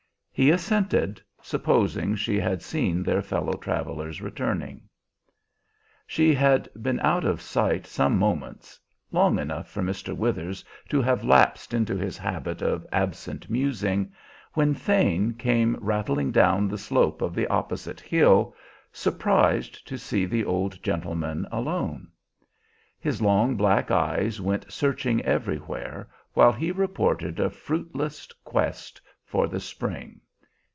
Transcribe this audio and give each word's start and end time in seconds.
He 0.33 0.49
assented, 0.49 1.21
supposing 1.43 2.15
she 2.15 2.39
had 2.39 2.63
seen 2.63 3.03
their 3.03 3.21
fellow 3.21 3.53
travelers 3.53 4.23
returning. 4.23 4.89
She 6.07 6.33
had 6.33 6.67
been 6.81 6.99
out 7.01 7.23
of 7.23 7.41
sight 7.41 7.85
some 7.85 8.17
moments, 8.17 8.79
long 9.11 9.37
enough 9.37 9.69
for 9.69 9.83
Mr. 9.83 10.17
Withers 10.17 10.65
to 10.89 10.99
have 10.99 11.23
lapsed 11.23 11.75
into 11.75 11.95
his 11.95 12.17
habit 12.17 12.63
of 12.63 12.87
absent 12.91 13.51
musing, 13.51 14.11
when 14.53 14.73
Thane 14.73 15.33
came 15.35 15.77
rattling 15.79 16.31
down 16.31 16.67
the 16.67 16.77
slope 16.77 17.21
of 17.21 17.35
the 17.35 17.45
opposite 17.45 17.99
hill, 17.99 18.55
surprised 18.91 19.85
to 19.87 19.95
see 19.95 20.25
the 20.25 20.43
old 20.45 20.81
gentleman 20.81 21.45
alone. 21.51 22.07
His 22.99 23.21
long, 23.21 23.55
black 23.55 23.91
eyes 23.91 24.41
went 24.41 24.71
searching 24.73 25.21
everywhere 25.21 26.09
while 26.33 26.53
he 26.53 26.71
reported 26.71 27.39
a 27.39 27.51
fruitless 27.51 28.27
quest 28.43 28.99
for 29.23 29.47
the 29.47 29.59
spring. 29.59 30.19